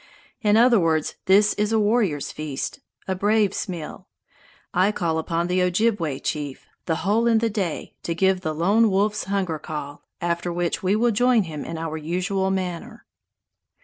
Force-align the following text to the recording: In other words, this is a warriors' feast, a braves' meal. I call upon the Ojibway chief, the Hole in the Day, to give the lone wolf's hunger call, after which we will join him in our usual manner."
In 0.41 0.57
other 0.57 0.79
words, 0.79 1.13
this 1.25 1.53
is 1.59 1.71
a 1.71 1.77
warriors' 1.77 2.31
feast, 2.31 2.79
a 3.07 3.13
braves' 3.13 3.69
meal. 3.69 4.07
I 4.73 4.91
call 4.91 5.19
upon 5.19 5.45
the 5.45 5.61
Ojibway 5.61 6.17
chief, 6.21 6.65
the 6.87 6.95
Hole 7.05 7.27
in 7.27 7.37
the 7.37 7.51
Day, 7.51 7.93
to 8.01 8.15
give 8.15 8.41
the 8.41 8.55
lone 8.55 8.89
wolf's 8.89 9.25
hunger 9.25 9.59
call, 9.59 10.01
after 10.19 10.51
which 10.51 10.81
we 10.81 10.95
will 10.95 11.11
join 11.11 11.43
him 11.43 11.63
in 11.63 11.77
our 11.77 11.97
usual 11.97 12.49
manner." 12.49 13.05